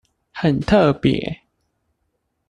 [0.31, 1.41] 很特別